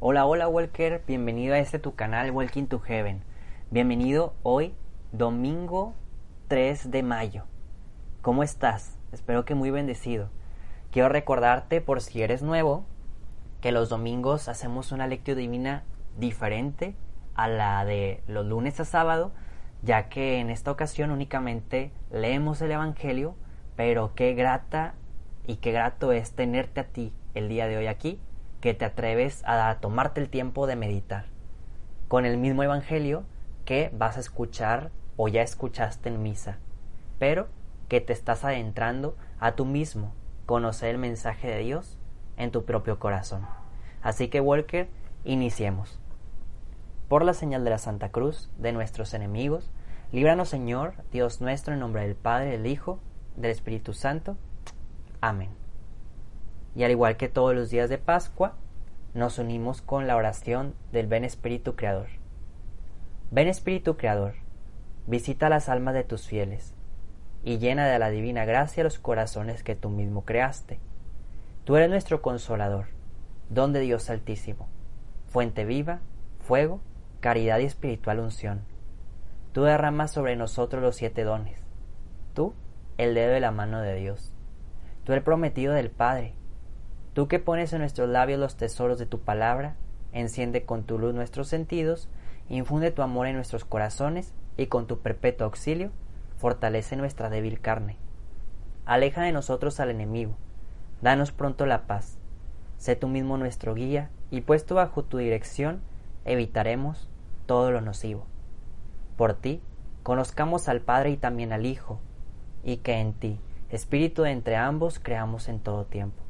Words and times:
Hola, 0.00 0.26
hola 0.26 0.48
Walker, 0.48 1.02
bienvenido 1.06 1.54
a 1.54 1.60
este 1.60 1.78
tu 1.78 1.94
canal 1.94 2.30
Walking 2.32 2.66
to 2.66 2.80
Heaven. 2.80 3.22
Bienvenido 3.70 4.34
hoy, 4.42 4.74
domingo 5.12 5.94
3 6.48 6.90
de 6.90 7.02
mayo. 7.02 7.44
¿Cómo 8.20 8.42
estás? 8.42 8.98
Espero 9.12 9.44
que 9.44 9.54
muy 9.54 9.70
bendecido. 9.70 10.30
Quiero 10.90 11.08
recordarte, 11.08 11.80
por 11.80 12.02
si 12.02 12.22
eres 12.22 12.42
nuevo, 12.42 12.84
que 13.62 13.72
los 13.72 13.88
domingos 13.88 14.48
hacemos 14.48 14.90
una 14.90 15.06
lectura 15.06 15.36
divina 15.38 15.84
diferente 16.18 16.96
a 17.34 17.46
la 17.48 17.84
de 17.84 18.22
los 18.26 18.44
lunes 18.44 18.80
a 18.80 18.84
sábado, 18.84 19.32
ya 19.82 20.08
que 20.08 20.38
en 20.40 20.50
esta 20.50 20.72
ocasión 20.72 21.12
únicamente 21.12 21.92
leemos 22.10 22.60
el 22.60 22.72
Evangelio, 22.72 23.36
pero 23.76 24.12
qué 24.14 24.34
grata 24.34 24.94
y 25.46 25.56
qué 25.56 25.70
grato 25.70 26.12
es 26.12 26.32
tenerte 26.32 26.80
a 26.80 26.88
ti 26.88 27.12
el 27.34 27.48
día 27.48 27.68
de 27.68 27.78
hoy 27.78 27.86
aquí 27.86 28.20
que 28.64 28.72
te 28.72 28.86
atreves 28.86 29.42
a 29.44 29.76
tomarte 29.82 30.22
el 30.22 30.30
tiempo 30.30 30.66
de 30.66 30.74
meditar 30.74 31.26
con 32.08 32.24
el 32.24 32.38
mismo 32.38 32.62
Evangelio 32.62 33.24
que 33.66 33.90
vas 33.92 34.16
a 34.16 34.20
escuchar 34.20 34.90
o 35.18 35.28
ya 35.28 35.42
escuchaste 35.42 36.08
en 36.08 36.22
misa, 36.22 36.56
pero 37.18 37.48
que 37.90 38.00
te 38.00 38.14
estás 38.14 38.42
adentrando 38.42 39.18
a 39.38 39.52
tú 39.52 39.66
mismo 39.66 40.14
conocer 40.46 40.88
el 40.88 40.96
mensaje 40.96 41.46
de 41.46 41.58
Dios 41.58 41.98
en 42.38 42.52
tu 42.52 42.64
propio 42.64 42.98
corazón. 42.98 43.46
Así 44.00 44.28
que 44.28 44.40
Walker, 44.40 44.88
iniciemos. 45.24 46.00
Por 47.08 47.22
la 47.22 47.34
señal 47.34 47.64
de 47.64 47.70
la 47.70 47.76
Santa 47.76 48.12
Cruz, 48.12 48.48
de 48.56 48.72
nuestros 48.72 49.12
enemigos, 49.12 49.70
líbranos 50.10 50.48
Señor, 50.48 50.94
Dios 51.12 51.42
nuestro, 51.42 51.74
en 51.74 51.80
nombre 51.80 52.00
del 52.00 52.16
Padre, 52.16 52.52
del 52.52 52.66
Hijo, 52.66 52.98
del 53.36 53.50
Espíritu 53.50 53.92
Santo. 53.92 54.38
Amén. 55.20 55.50
Y 56.74 56.82
al 56.82 56.90
igual 56.90 57.18
que 57.18 57.28
todos 57.28 57.54
los 57.54 57.70
días 57.70 57.88
de 57.88 57.98
Pascua, 57.98 58.54
nos 59.14 59.38
unimos 59.38 59.80
con 59.80 60.08
la 60.08 60.16
oración 60.16 60.74
del 60.90 61.06
Ven 61.06 61.24
Espíritu 61.24 61.76
Creador. 61.76 62.08
Ven 63.30 63.46
Espíritu 63.46 63.96
Creador, 63.96 64.34
visita 65.06 65.48
las 65.48 65.68
almas 65.68 65.94
de 65.94 66.02
tus 66.02 66.26
fieles, 66.26 66.74
y 67.44 67.58
llena 67.58 67.86
de 67.86 67.98
la 68.00 68.10
divina 68.10 68.44
gracia 68.44 68.82
los 68.82 68.98
corazones 68.98 69.62
que 69.62 69.76
tú 69.76 69.88
mismo 69.88 70.24
creaste. 70.24 70.80
Tú 71.62 71.76
eres 71.76 71.90
nuestro 71.90 72.22
consolador, 72.22 72.86
don 73.50 73.72
de 73.72 73.80
Dios 73.80 74.10
Altísimo, 74.10 74.68
fuente 75.28 75.64
viva, 75.64 76.00
fuego, 76.40 76.80
caridad 77.20 77.60
y 77.60 77.64
espiritual 77.64 78.18
unción. 78.18 78.62
Tú 79.52 79.62
derramas 79.62 80.10
sobre 80.10 80.34
nosotros 80.34 80.82
los 80.82 80.96
siete 80.96 81.22
dones. 81.22 81.62
Tú, 82.34 82.52
el 82.98 83.14
dedo 83.14 83.32
de 83.32 83.40
la 83.40 83.52
mano 83.52 83.80
de 83.80 83.94
Dios. 83.94 84.32
Tú 85.04 85.12
el 85.12 85.22
prometido 85.22 85.72
del 85.72 85.90
Padre, 85.90 86.34
Tú 87.14 87.28
que 87.28 87.38
pones 87.38 87.72
en 87.72 87.78
nuestros 87.78 88.08
labios 88.08 88.40
los 88.40 88.56
tesoros 88.56 88.98
de 88.98 89.06
tu 89.06 89.20
palabra, 89.20 89.76
enciende 90.12 90.64
con 90.64 90.82
tu 90.82 90.98
luz 90.98 91.14
nuestros 91.14 91.46
sentidos, 91.46 92.08
infunde 92.48 92.90
tu 92.90 93.02
amor 93.02 93.28
en 93.28 93.36
nuestros 93.36 93.64
corazones 93.64 94.34
y 94.56 94.66
con 94.66 94.88
tu 94.88 94.98
perpetuo 94.98 95.46
auxilio, 95.46 95.92
fortalece 96.38 96.96
nuestra 96.96 97.30
débil 97.30 97.60
carne. 97.60 97.96
Aleja 98.84 99.22
de 99.22 99.30
nosotros 99.30 99.78
al 99.78 99.90
enemigo, 99.90 100.34
danos 101.02 101.30
pronto 101.30 101.66
la 101.66 101.86
paz. 101.86 102.18
Sé 102.78 102.96
tú 102.96 103.06
mismo 103.06 103.38
nuestro 103.38 103.74
guía 103.74 104.10
y 104.32 104.40
puesto 104.40 104.74
bajo 104.74 105.04
tu 105.04 105.18
dirección, 105.18 105.82
evitaremos 106.24 107.08
todo 107.46 107.70
lo 107.70 107.80
nocivo. 107.80 108.26
Por 109.16 109.34
ti, 109.34 109.62
conozcamos 110.02 110.68
al 110.68 110.80
Padre 110.80 111.10
y 111.10 111.16
también 111.16 111.52
al 111.52 111.64
Hijo, 111.64 112.00
y 112.64 112.78
que 112.78 112.94
en 112.94 113.12
ti, 113.12 113.38
Espíritu 113.70 114.22
de 114.22 114.32
entre 114.32 114.56
ambos, 114.56 114.98
creamos 114.98 115.48
en 115.48 115.60
todo 115.60 115.84
tiempo. 115.84 116.23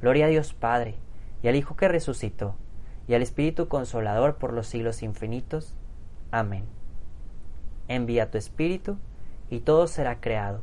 Gloria 0.00 0.26
a 0.26 0.28
Dios 0.28 0.54
Padre, 0.54 0.94
y 1.42 1.48
al 1.48 1.56
Hijo 1.56 1.76
que 1.76 1.88
resucitó, 1.88 2.54
y 3.08 3.14
al 3.14 3.22
Espíritu 3.22 3.68
Consolador 3.68 4.36
por 4.36 4.52
los 4.52 4.66
siglos 4.66 5.02
infinitos. 5.02 5.74
Amén. 6.30 6.66
Envía 7.88 8.30
tu 8.30 8.38
Espíritu, 8.38 8.98
y 9.50 9.60
todo 9.60 9.86
será 9.86 10.20
creado, 10.20 10.62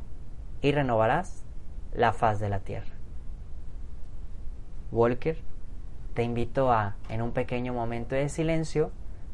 y 0.62 0.72
renovarás 0.72 1.44
la 1.92 2.12
faz 2.12 2.40
de 2.40 2.48
la 2.48 2.60
tierra. 2.60 2.94
Walker, 4.90 5.36
te 6.14 6.22
invito 6.22 6.72
a, 6.72 6.96
en 7.08 7.20
un 7.20 7.32
pequeño 7.32 7.74
momento 7.74 8.14
de 8.14 8.28
silencio, 8.28 8.90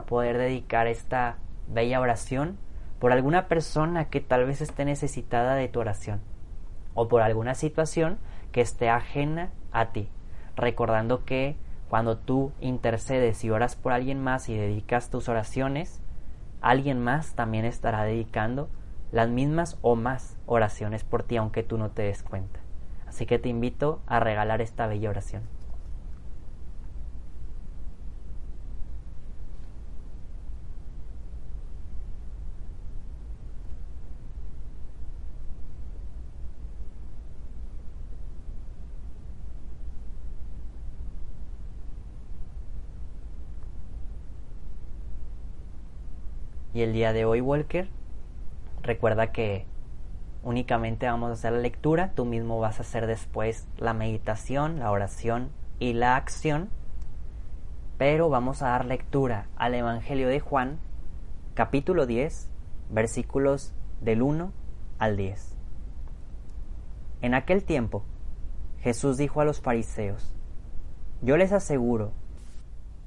poder 0.08 0.36
dedicar 0.38 0.88
esta 0.88 1.36
bella 1.68 2.00
oración 2.00 2.58
por 2.98 3.12
alguna 3.12 3.46
persona 3.46 4.06
que 4.06 4.20
tal 4.20 4.46
vez 4.46 4.60
esté 4.60 4.84
necesitada 4.84 5.54
de 5.54 5.68
tu 5.68 5.80
oración, 5.80 6.20
o 6.94 7.08
por 7.08 7.22
alguna 7.22 7.54
situación 7.54 8.18
que 8.52 8.60
esté 8.60 8.88
ajena 8.88 9.50
a 9.72 9.86
ti, 9.86 10.08
recordando 10.56 11.24
que 11.24 11.56
cuando 11.88 12.16
tú 12.16 12.52
intercedes 12.60 13.44
y 13.44 13.50
oras 13.50 13.76
por 13.76 13.92
alguien 13.92 14.22
más 14.22 14.48
y 14.48 14.56
dedicas 14.56 15.10
tus 15.10 15.28
oraciones, 15.28 16.00
alguien 16.60 17.00
más 17.00 17.34
también 17.34 17.64
estará 17.64 18.04
dedicando 18.04 18.70
las 19.10 19.28
mismas 19.28 19.78
o 19.82 19.94
más 19.94 20.38
oraciones 20.46 21.04
por 21.04 21.22
ti, 21.22 21.36
aunque 21.36 21.62
tú 21.62 21.76
no 21.76 21.90
te 21.90 22.02
des 22.02 22.22
cuenta. 22.22 22.60
Así 23.06 23.26
que 23.26 23.38
te 23.38 23.50
invito 23.50 24.00
a 24.06 24.20
regalar 24.20 24.62
esta 24.62 24.86
bella 24.86 25.10
oración. 25.10 25.42
Y 46.74 46.82
el 46.82 46.92
día 46.92 47.12
de 47.12 47.24
hoy, 47.24 47.40
Walker, 47.40 47.88
recuerda 48.82 49.30
que 49.30 49.66
únicamente 50.42 51.06
vamos 51.06 51.30
a 51.30 51.34
hacer 51.34 51.52
la 51.52 51.58
lectura, 51.58 52.12
tú 52.14 52.24
mismo 52.24 52.58
vas 52.60 52.78
a 52.78 52.82
hacer 52.82 53.06
después 53.06 53.68
la 53.76 53.92
meditación, 53.92 54.78
la 54.78 54.90
oración 54.90 55.50
y 55.78 55.92
la 55.92 56.16
acción, 56.16 56.70
pero 57.98 58.28
vamos 58.28 58.62
a 58.62 58.68
dar 58.68 58.86
lectura 58.86 59.48
al 59.56 59.74
Evangelio 59.74 60.28
de 60.28 60.40
Juan, 60.40 60.78
capítulo 61.54 62.06
10, 62.06 62.48
versículos 62.90 63.74
del 64.00 64.22
1 64.22 64.52
al 64.98 65.16
10. 65.16 65.56
En 67.20 67.34
aquel 67.34 67.64
tiempo, 67.64 68.02
Jesús 68.80 69.18
dijo 69.18 69.40
a 69.40 69.44
los 69.44 69.60
fariseos, 69.60 70.34
Yo 71.20 71.36
les 71.36 71.52
aseguro 71.52 72.12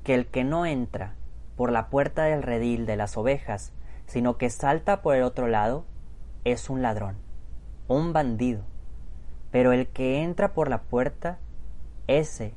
que 0.04 0.14
el 0.14 0.28
que 0.28 0.44
no 0.44 0.66
entra 0.66 1.16
por 1.56 1.72
la 1.72 1.90
puerta 1.90 2.24
del 2.24 2.44
redil 2.44 2.86
de 2.86 2.96
las 2.96 3.18
ovejas, 3.18 3.74
sino 4.06 4.38
que 4.38 4.50
salta 4.50 5.02
por 5.02 5.16
el 5.16 5.24
otro 5.24 5.48
lado, 5.48 5.86
es 6.44 6.70
un 6.70 6.82
ladrón, 6.82 7.18
un 7.88 8.14
bandido. 8.14 8.64
Pero 9.52 9.72
el 9.72 9.88
que 9.88 10.22
entra 10.22 10.54
por 10.54 10.70
la 10.70 10.82
puerta, 10.82 11.40
ese 12.08 12.54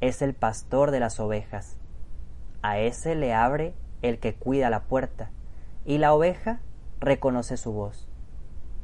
es 0.00 0.22
el 0.22 0.34
pastor 0.34 0.90
de 0.90 1.00
las 1.00 1.18
ovejas. 1.20 1.76
A 2.62 2.78
ese 2.78 3.14
le 3.14 3.34
abre 3.34 3.74
el 4.02 4.18
que 4.18 4.34
cuida 4.34 4.70
la 4.70 4.84
puerta, 4.84 5.30
y 5.84 5.98
la 5.98 6.14
oveja 6.14 6.60
reconoce 7.00 7.56
su 7.56 7.72
voz. 7.72 8.08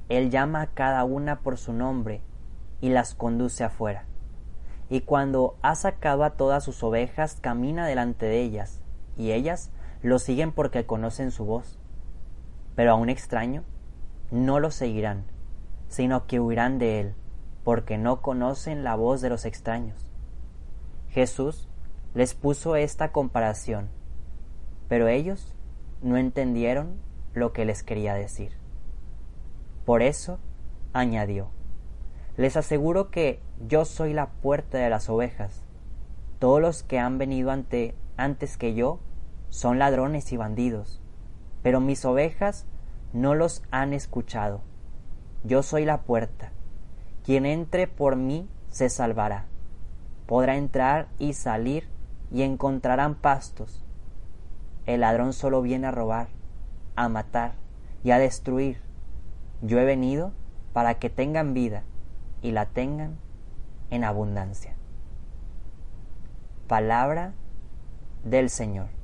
Él 0.08 0.30
llama 0.30 0.62
a 0.62 0.66
cada 0.66 1.04
una 1.04 1.40
por 1.40 1.56
su 1.56 1.72
nombre 1.72 2.20
y 2.80 2.90
las 2.90 3.14
conduce 3.14 3.64
afuera. 3.64 4.04
Y 4.90 5.00
cuando 5.00 5.56
ha 5.62 5.74
sacado 5.74 6.24
a 6.24 6.30
todas 6.30 6.62
sus 6.62 6.82
ovejas, 6.82 7.38
camina 7.40 7.86
delante 7.86 8.26
de 8.26 8.42
ellas, 8.42 8.80
y 9.16 9.32
ellas 9.32 9.70
lo 10.02 10.18
siguen 10.18 10.52
porque 10.52 10.86
conocen 10.86 11.30
su 11.30 11.44
voz. 11.44 11.78
Pero 12.74 12.92
a 12.92 12.94
un 12.94 13.08
extraño 13.08 13.64
no 14.30 14.60
lo 14.60 14.70
seguirán, 14.70 15.24
sino 15.88 16.26
que 16.26 16.40
huirán 16.40 16.78
de 16.78 17.00
él, 17.00 17.14
porque 17.62 17.98
no 17.98 18.20
conocen 18.20 18.84
la 18.84 18.96
voz 18.96 19.20
de 19.20 19.30
los 19.30 19.44
extraños. 19.44 20.06
Jesús 21.08 21.68
les 22.14 22.34
puso 22.34 22.76
esta 22.76 23.12
comparación, 23.12 23.88
pero 24.88 25.08
ellos 25.08 25.54
no 26.02 26.16
entendieron 26.16 26.96
lo 27.32 27.52
que 27.52 27.64
les 27.64 27.82
quería 27.82 28.14
decir. 28.14 28.52
Por 29.84 30.02
eso 30.02 30.38
añadió, 30.92 31.50
les 32.36 32.56
aseguro 32.56 33.10
que 33.10 33.40
yo 33.66 33.84
soy 33.84 34.12
la 34.12 34.30
puerta 34.30 34.78
de 34.78 34.90
las 34.90 35.08
ovejas. 35.08 35.62
Todos 36.38 36.60
los 36.60 36.82
que 36.82 36.98
han 36.98 37.18
venido 37.18 37.50
ante, 37.50 37.94
antes 38.16 38.56
que 38.56 38.74
yo 38.74 39.00
son 39.48 39.78
ladrones 39.78 40.32
y 40.32 40.36
bandidos, 40.36 41.00
pero 41.62 41.80
mis 41.80 42.04
ovejas 42.04 42.66
no 43.12 43.34
los 43.34 43.62
han 43.70 43.92
escuchado. 43.92 44.60
Yo 45.44 45.62
soy 45.62 45.84
la 45.84 46.02
puerta. 46.02 46.52
Quien 47.24 47.46
entre 47.46 47.86
por 47.86 48.16
mí 48.16 48.48
se 48.70 48.88
salvará. 48.88 49.46
Podrá 50.26 50.56
entrar 50.56 51.08
y 51.18 51.34
salir 51.34 51.88
y 52.32 52.42
encontrarán 52.42 53.14
pastos. 53.14 53.84
El 54.86 55.00
ladrón 55.00 55.32
solo 55.32 55.62
viene 55.62 55.86
a 55.86 55.92
robar, 55.92 56.28
a 56.96 57.08
matar 57.08 57.54
y 58.02 58.10
a 58.10 58.18
destruir. 58.18 58.80
Yo 59.62 59.78
he 59.78 59.84
venido 59.84 60.32
para 60.72 60.94
que 60.94 61.08
tengan 61.08 61.54
vida 61.54 61.84
y 62.42 62.50
la 62.50 62.66
tengan 62.66 63.16
en 63.90 64.04
abundancia. 64.04 64.74
Palabra 66.66 67.32
del 68.24 68.50
Señor. 68.50 69.03